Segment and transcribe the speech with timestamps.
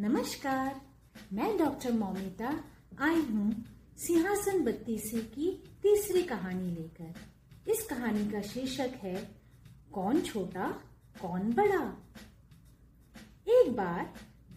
[0.00, 0.80] नमस्कार,
[1.32, 2.64] मैं डॉक्टर मौमिता,
[3.00, 3.64] आई हूँ
[3.98, 9.30] सिंहासन बत्तीसी की तीसरी कहानी लेकर। इस कहानी का शीर्षक है,
[9.92, 10.68] कौन छोटा,
[11.22, 11.98] कौन बड़ा?
[13.48, 14.14] एक बार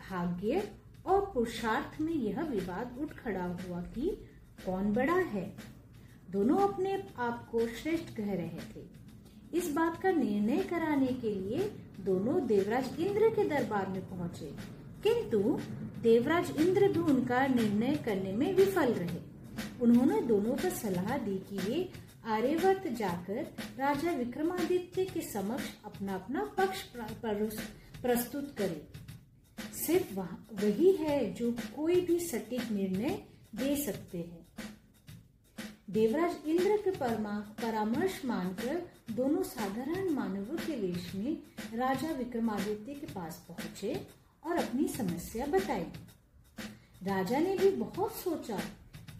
[0.09, 0.71] भाग्य
[1.05, 4.27] और पुरुषार्थ में यह विवाद उठ खड़ा हुआ कि
[4.65, 5.55] कौन बड़ा है?
[6.31, 8.85] दोनों अपने आप को श्रेष्ठ कह रहे थे।
[9.57, 15.39] इस बात का निर्णय कराने के लिए दोनों देवराज इंद्र के दरबार में पहुँचे। किंतु
[16.01, 19.19] देवराज इंद्र भी उनका निर्णय करने में विफल रहे।
[19.81, 21.89] उन्होंने दोनों को सलाह दी कि वे
[22.25, 23.41] आर्यवर्त जाकर
[23.79, 26.81] राजा विक्रमादित्य के समक्ष अपना अपना पक्ष
[28.01, 28.81] प्रस्तुत करें।
[29.75, 30.19] सिर्फ़
[30.63, 33.21] वही है जो कोई भी सटीक निर्णय
[33.55, 34.41] दे सकते हैं।
[35.89, 41.33] देवराज इंद्र के परामर्श मानकर दोनों साधारण मानवों के वेश में
[41.73, 45.85] राजा विक्रमादित्य के पास पहुँचे। और अपनी समस्या बताई।
[47.03, 48.59] राजा ने भी बहुत सोचा,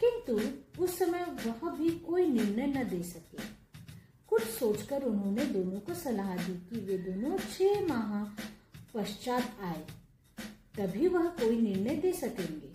[0.03, 0.41] किंतु
[0.83, 3.43] उस समय वह भी कोई निर्णय न दे सके।
[4.27, 8.25] कुछ सोचकर उन्होंने दोनों को सलाह दी कि वे दोनों छह माह
[8.93, 9.85] पश्चात आए।
[10.77, 12.73] तभी वह कोई निर्णय दे सकेंगे।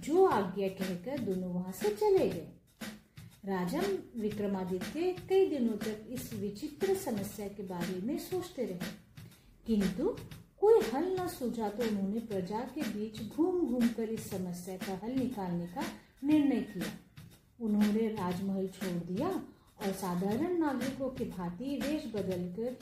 [0.00, 2.48] जो आज्ञा कहकर दोनों वहाँ से चले गए।
[3.44, 3.82] राजा
[4.16, 9.06] विक्रमादित्य कई दिनों तक इस विचित्र समस्या के बारे में सोचते रहे।
[9.66, 10.16] किंतु
[10.66, 14.94] कोई हल न सूझा तो उन्होंने प्रजा के बीच घूम घूम कर इस समस्या का
[15.04, 15.82] हल निकालने का
[16.24, 16.86] निर्णय किया।
[17.60, 22.76] उन्होंने राजमहल छोड़ दिया और साधारण नागरिकों की भांति वेश बदलकर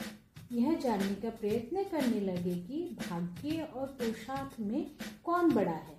[0.51, 4.91] यह जानने का प्रयत्न करने लगे कि भाग्य और पुरुषार्थ में
[5.23, 5.97] कौन बड़ा है।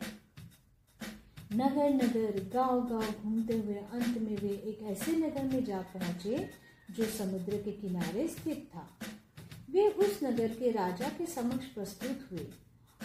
[1.53, 6.48] नगर नगर गाँव गाँव घूमते हुए अंत में वे एक ऐसे नगर में जा पहुँचे
[6.91, 8.89] जो समुद्र के किनारे स्थित था।
[9.77, 12.47] वे उस नगर के राजा के समक्ष प्रस्तुत हुए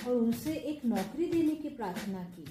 [0.08, 2.46] और उनसे एक नौकरी देने की प्रार्थना की।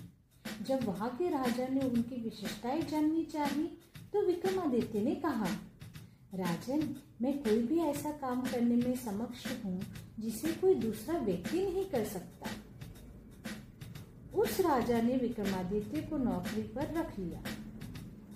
[0.64, 3.66] जब वहाँ के राजा ने उनकी विशेषताएँ जाननी चाहिए
[4.12, 5.46] तो विक्रमादित्य ने कहा,
[6.34, 9.80] राजन, मैं कोई भी ऐसा काम करने में समक्ष हूँ
[10.18, 12.50] जिसे कोई दूसरा व्यक्ति नहीं कर सकता।
[14.34, 17.42] उस राजा ने विक्रमादित्य को नौकरी पर रख लिया।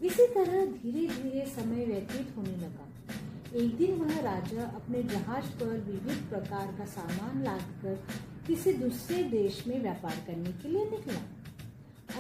[0.03, 2.94] इसी तरह धीरे धीरे समय व्यतीत होने लगा।
[3.57, 7.95] एक दिन वह राजा अपने जहाज़ पर विविध प्रकार का सामान लादकर
[8.47, 11.21] किसी दूसरे देश में व्यापार करने के लिए निकला।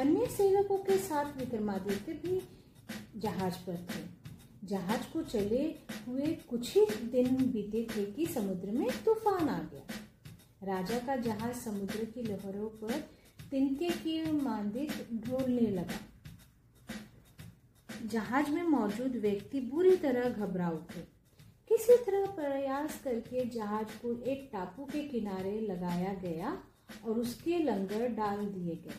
[0.00, 2.42] अन्य सेवकों के साथ विक्रमादित्य भी
[3.20, 4.02] जहाज़ पर थे।
[4.66, 5.74] जहाज़ को चले
[6.08, 9.86] हुए कुछ ही दिन बीते थे कि समुद्र में तूफ़ान आ गया।
[10.64, 13.08] राजा का जहाज़ समुद्र की लहरों पर
[13.50, 16.00] तिनके की मांदिक ढोलने लगा।
[18.06, 21.13] जहाज़ में मौजूद व्यक्ति बुरी तरह घबरा उठे।
[21.68, 26.62] किसी तरह प्रयास करके जहाज़ को एक टापू के किनारे लगाया गया
[27.04, 28.94] और उसके लंगर डाल दिए गए।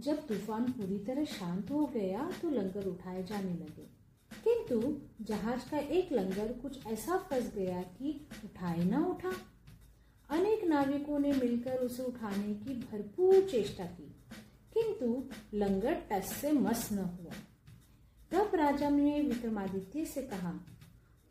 [0.00, 3.96] जब तूफ़ान पूरी तरह शांत हो गया तो लंगर उठाए जाने लगे।
[4.44, 9.32] किंतु जहाज़ का एक लंगर कुछ ऐसा फंस गया कि उठाए ना उठा।
[10.30, 14.16] अनेक नाविकों ने मिलकर उसे उठाने की भरपूर चेष्टा की।
[14.74, 15.24] किंतु
[15.54, 17.32] लंगर टस से मस न हुआ।
[18.30, 20.52] तब राजा ने विक्रमादित्य से कहा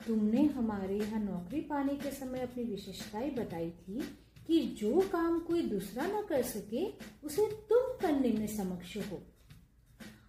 [0.07, 4.17] तुमने हमारे यहाँ नौकरी पाने के समय अपनी विशेषताएँ बताई थी
[4.47, 6.93] कि जो काम कोई दूसरा न कर सके,
[7.23, 9.23] उसे तुम करने में समक्ष हो।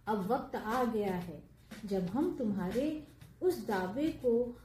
[0.06, 1.42] अब वक्त आ गया है,
[1.84, 3.06] जब हम तुम्हारे
[3.42, 4.58] उस दावे को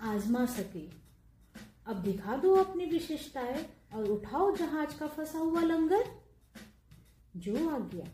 [0.00, 0.88] आजमा सके।
[1.86, 6.04] अब दिखा दो अपनी विशेषताएँ और उठाओ जहाज़ का फंसा हुआ लंगर।
[7.36, 8.06] जो आ गया,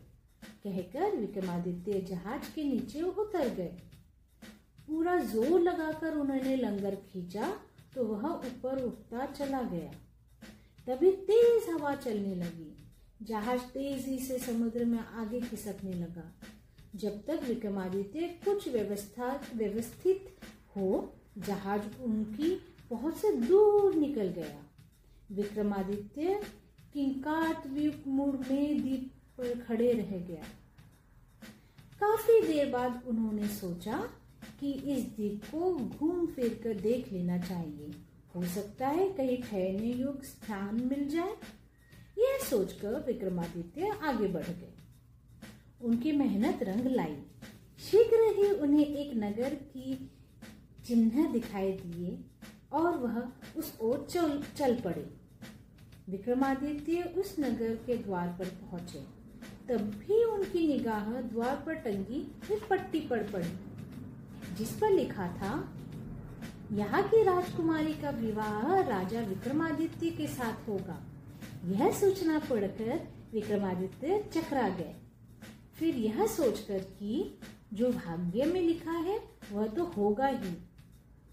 [0.43, 3.77] कहकर विक्रमादित्य जहाज़ के नीचे उतर गए।
[4.87, 7.51] पूरा ज़ोर लगाकर उन्होंने लंगर खींचा
[7.95, 9.91] तो वह ऊपर उठता चला गया।
[10.87, 12.73] तभी तेज हवा चलने लगी।
[13.21, 16.31] जहाज़ तेज़ी से समुद्र में आगे खिसकने लगा।
[16.95, 20.35] जब तक विक्रमादित्य कुछ व्यवस्था, व्यवस्थित
[20.75, 22.49] हो, जहाज़ उनकी
[22.89, 24.63] बहुत से दूर निकल गया।
[25.31, 26.41] विक्रमादित्य
[26.93, 27.67] किंकाट
[28.07, 30.43] मुड़ में दीप पर खड़े रह गया।
[32.01, 33.97] काफ़ी देर बाद उन्होंने सोचा
[34.59, 37.91] कि इस द्वीप को घूम फिर कर देख लेना चाहिए।
[38.35, 41.35] हो सकता है कहीं ठहरने योग्य स्थान मिल जाए।
[42.19, 44.73] यह सोचकर विक्रमादित्य आगे बढ़ गए।
[45.81, 47.15] उनकी मेहनत रंग लाई।
[47.79, 50.11] शीघ्र ही उन्हें एक नगर की
[50.85, 52.17] चिन्ह दिखाई दिए
[52.71, 53.27] और वह
[53.57, 55.09] उस ओर चल चल पड़े।
[56.09, 58.99] विक्रमादित्य उस नगर के द्वार पर पहुँचे।
[59.69, 62.19] तब भी उनकी निगाह द्वार पर टंगी
[62.53, 63.66] एक पट्टी पर पड़ी।
[64.57, 65.77] जिस पर लिखा था,
[66.71, 71.03] यहाँ की राजकुमारी का विवाह राजा विक्रमादित्य के साथ होगा।
[71.65, 74.95] यह सूचना पढ़कर विक्रमादित्य चकरा गए।
[75.75, 77.39] फिर यह सोचकर कि
[77.73, 79.19] जो भाग्य में लिखा है,
[79.51, 80.49] वह तो होगा ही।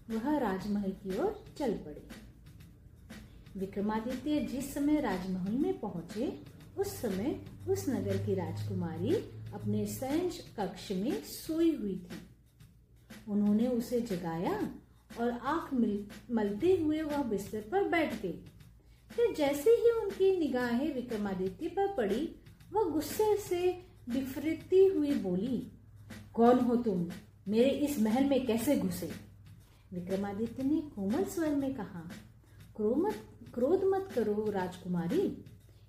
[0.09, 2.07] वह राजमहल की ओर चल पड़े।
[3.57, 6.43] विक्रमादित्य जिस समय राजमहल में पहुँचे,
[6.77, 9.15] उस समय उस नगर की राजकुमारी
[9.53, 9.85] अपने
[10.59, 12.34] कक्ष में सोई हुई थी।
[13.27, 14.73] उन्होंने उसे जगाया
[15.19, 15.73] और आँख
[16.31, 18.45] मलते हुए वह बिस्तर पर बैठ गई।
[19.11, 22.35] फिर जैसे ही उनकी निगाहें विक्रमादित्य पर पड़ी,
[22.73, 25.71] वह गुस्से से बिफरती हुई बोली,
[26.33, 27.07] कौन हो तुम?
[27.47, 29.11] मेरे इस महल में कैसे घुसे?
[29.93, 32.09] विक्रमादित्य ने कोमल स्वर में कहा
[32.77, 35.45] क्रोध मत करो राजकुमारी।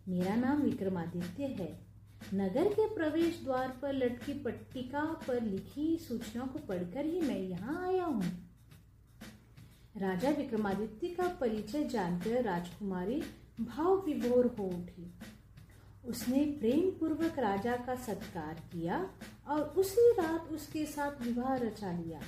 [0.08, 1.85] मेरा नाम विक्रमादित्य है।
[2.34, 7.86] नगर के प्रवेश द्वार पर लटकी पट्टिका पर लिखी सूचना को पढ़कर ही मैं यहाँ
[7.86, 8.30] आया हूँ।
[9.96, 13.22] राजा विक्रमादित्य का परिचय जानकर राजकुमारी
[13.60, 15.12] भाव विभोर हो उठी।
[16.08, 18.98] उसने प्रेम पूर्वक राजा का सत्कार किया
[19.48, 22.20] और उसी रात उसके साथ विवाह रचा लिया।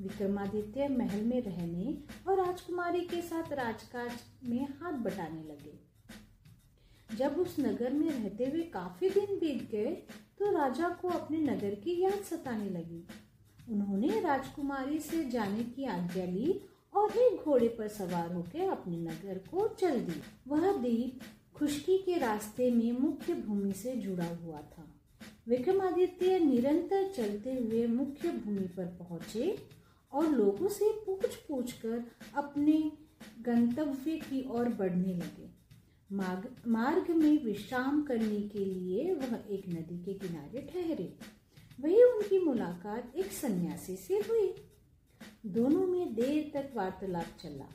[0.00, 1.96] विक्रमादित्य महल में रहने
[2.28, 4.12] और राजकुमारी के साथ राजकाज
[4.44, 5.93] में हाथ बटाने लगे।
[7.16, 9.90] जब उस नगर में रहते हुए काफ़ी दिन बीत गए
[10.38, 13.04] तो राजा को अपने नगर की याद सताने लगी।
[13.72, 16.60] उन्होंने राजकुमारी से जाने की आज्ञा ली
[16.94, 21.20] और एक घोड़े पर सवार होकर अपने नगर को चल दी। वह द्वीप
[21.56, 24.90] खुशकी के रास्ते में मुख्य भूमि से जुड़ा हुआ था।
[25.48, 29.56] विक्रमादित्य निरंतर चलते हुए मुख्य भूमि पर पहुँचे
[30.12, 32.04] और लोगों से पूछ पूछ कर
[32.36, 32.80] अपने
[33.40, 35.53] गंतव्य की ओर बढ़ने लगे।
[36.14, 41.12] मार्ग मार्ग में विश्राम करने के लिए वह एक नदी के किनारे ठहरे।
[41.80, 44.54] वही उनकी मुलाकात एक सन्यासी से हुई।
[45.46, 47.68] दोनों में देर तक वार्तालाप चला।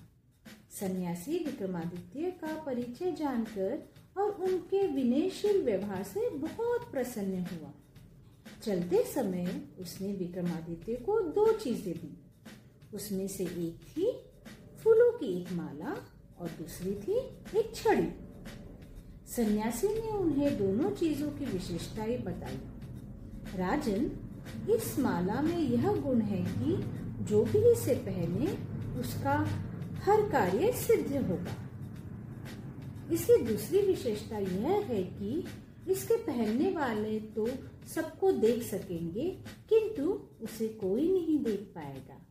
[0.80, 7.74] सन्यासी विक्रमादित्य का परिचय जानकर और उनके विनयशील व्यवहार से बहुत प्रसन्न हुआ।
[8.64, 12.16] चलते समय उसने विक्रमादित्य को दो चीज़ें दी।
[12.94, 14.12] उसमें से एक थी
[14.84, 15.96] फूलों की एक माला
[16.40, 17.20] और दूसरी थी
[17.60, 18.10] एक छड़ी।
[19.40, 22.58] सन्यासी ने उन्हें दोनों चीज़ों की विशेषताएँ बताई।
[23.58, 24.10] राजन,
[24.72, 26.76] इस माला में यह गुण है कि
[27.26, 28.48] जो भी इसे पहने,
[29.00, 29.36] उसका
[30.04, 31.56] हर कार्य सिद्ध होगा।
[33.12, 35.46] इसकी दूसरी विशेषता यह है कि
[35.92, 37.48] इसके पहनने वाले तो
[37.96, 39.30] सबको देख सकेंगे,
[39.70, 42.22] किंतु उसे कोई नहीं देख पाएगा।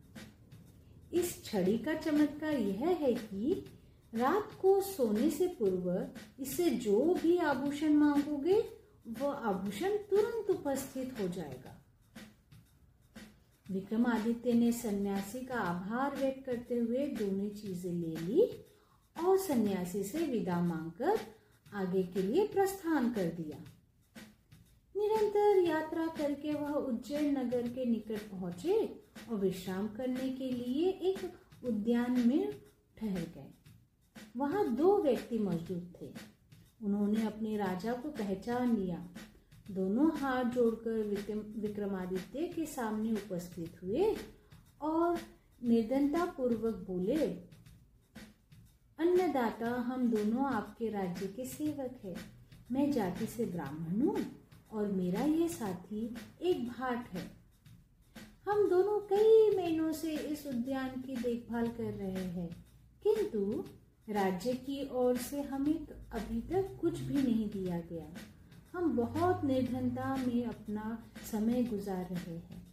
[1.13, 3.65] इस छड़ी का चमत्कार यह है कि
[4.13, 8.59] रात को सोने से पूर्व इससे जो भी आभूषण मांगोगे,
[9.19, 11.75] वह आभूषण तुरंत उपस्थित हो जाएगा।
[13.65, 18.47] विक्रमादित्य ने सन्यासी का आभार व्यक्त करते हुए दोनों चीज़ें ले ली
[19.15, 21.19] और सन्यासी से विदा मांगकर
[21.75, 23.57] आगे के लिए प्रस्थान कर दिया।
[24.95, 28.75] निरंतर यात्रा करके वह उज्जैन नगर के निकट पहुँचे
[29.31, 32.51] और विश्राम करने के लिए एक उद्यान में
[32.97, 33.53] ठहर गए।
[34.35, 36.09] वहाँ दो व्यक्ति मौजूद थे।
[36.83, 38.97] उन्होंने अपने राजा को पहचान लिया।
[39.71, 41.03] दोनों हाथ जोड़कर
[41.57, 44.15] विक्रमादित्य के सामने उपस्थित हुए
[44.81, 45.17] और
[45.61, 47.25] निर्धनता पूर्वक बोले,
[48.99, 52.15] अन्नदाता, हम दोनों आपके राज्य के सेवक हैं।
[52.71, 54.15] मैं जाति से ब्राह्मण हूँ
[54.71, 56.03] और मेरा ये साथी
[56.41, 57.23] एक भाट है।
[58.47, 62.49] हम दोनों कई महीनों से इस उद्यान की देखभाल कर रहे हैं,
[63.03, 63.63] किंतु
[64.09, 68.13] राज्य की ओर से हमें अभी तक कुछ भी नहीं दिया गया।
[68.73, 72.67] हम बहुत निर्धनता में अपना समय गुजार रहे हैं।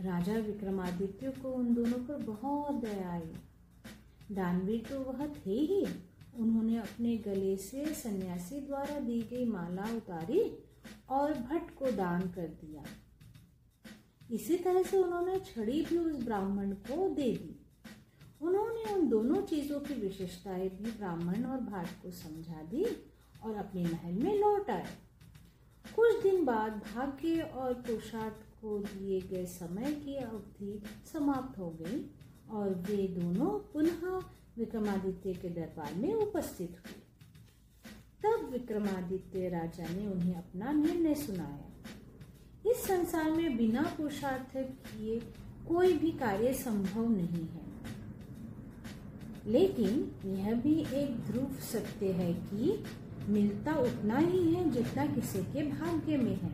[0.00, 3.32] राजा विक्रमादित्य को उन दोनों पर बहुत दया आई।
[4.32, 5.86] दानवीर तो वह थे ही।
[6.36, 10.58] उन्होंने अपने गले से सन्यासी द्वारा दी गई माला उतारी
[11.08, 12.82] और भट्ट को दान कर दिया।
[14.30, 17.57] इसी तरह से उन्होंने छड़ी भी उस ब्राह्मण को दे दी।
[18.42, 22.84] उन्होंने उन दोनों चीज़ों की विशेषताएँ भी ब्राह्मण और भाट को समझा दी
[23.44, 24.86] और अपने महल में लौट आए।
[25.96, 32.10] कुछ दिन बाद भाग्य और पुरुषार्थ को दिए गए समय की अवधि समाप्त हो गई
[32.50, 34.06] और वे दोनों पुनः
[34.58, 37.02] विक्रमादित्य के दरबार में उपस्थित हुए।
[38.22, 41.72] तब विक्रमादित्य राजा ने उन्हें अपना निर्णय सुनाया।
[42.70, 45.20] इस संसार में बिना पुरुषार्थ किए
[45.68, 47.67] कोई भी कार्य संभव नहीं है।
[49.48, 52.84] लेकिन यह भी एक ध्रुव सत्य है कि
[53.28, 56.50] मिलता उतना ही है जितना किसी के भाग्य में है।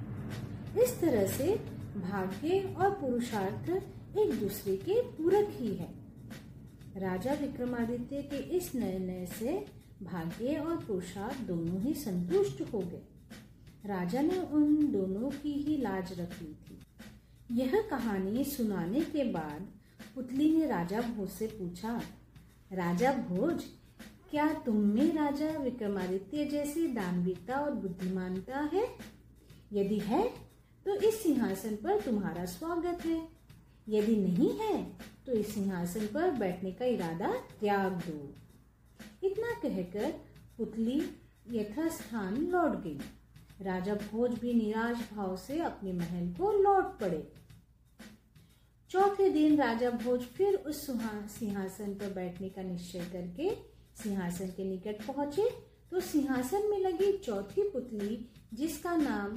[0.83, 1.55] इस तरह से
[1.97, 3.69] भाग्य और पुरुषार्थ
[4.19, 5.89] एक दूसरे के पूरक ही है।
[6.97, 9.67] राजा विक्रमादित्य के इस निर्णय से
[10.03, 13.03] भाग्य और पुरुषार्थ दोनों ही संतुष्ट हो गए।
[13.87, 16.79] राजा ने उन दोनों की ही लाज रख ली थी।
[17.51, 19.67] यह कहानी सुनाने के बाद
[20.15, 22.01] पुतली ने राजा भोज से पूछा
[22.71, 23.63] राजा भोज,
[24.31, 28.87] क्या तुम में राजा विक्रमादित्य जैसी दानवीरता और बुद्धिमानता है?
[29.73, 30.23] यदि है
[30.87, 33.21] तो इस सिंहासन पर तुम्हारा स्वागत है।
[33.89, 34.83] यदि नहीं है
[35.27, 38.19] तो इस सिंहासन पर बैठने का इरादा त्याग दो।
[39.23, 40.11] इतना कहकर
[40.59, 41.01] पुतली
[41.51, 42.99] यथास्थान लौट गई।
[43.63, 47.27] राजा भोज भी निराश भाव से अपने महल को लौट पड़े।
[48.95, 53.49] चौथे दिन राजा भोज फिर उस सिंहासन पर बैठने का निश्चय करके
[54.03, 55.49] सिंहासन के निकट पहुँचे।
[55.91, 58.19] तो सिंहासन में लगी चौथी पुतली,
[58.55, 59.35] जिसका नाम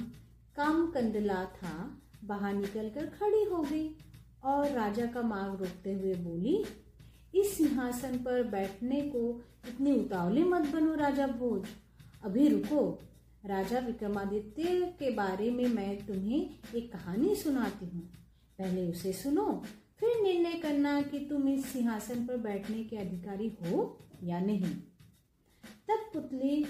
[0.56, 1.72] कामकंदला था
[2.24, 3.88] बाहर निकलकर खड़ी हो गई
[4.44, 6.56] और राजा का मार्ग रोकते हुए बोली,
[7.34, 9.24] इस सिंहासन पर बैठने को
[9.68, 11.66] इतनी उतावले मत बनो राजा भोज।
[12.24, 12.86] अभी रुको।
[13.46, 18.08] राजा विक्रमादित्य के बारे में मैं तुम्हें एक कहानी सुनाती हूँ।
[18.58, 19.64] पहले उसे सुनो।
[20.00, 24.74] फिर निर्णय करना कि तुम इस सिंहासन पर बैठने के अधिकारी हो या नहीं।
[25.88, 26.64] तब पुतली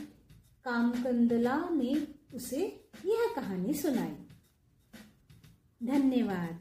[0.65, 4.17] कामकंदला ने उसे यह कहानी सुनाई।
[5.87, 6.61] धन्यवाद।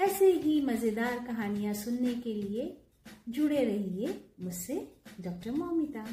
[0.00, 2.84] ऐसे ही मज़ेदार कहानियाँ सुनने के लिए
[3.28, 6.06] जुड़े रहिए मुझसे, डॉक्टर मोमिता।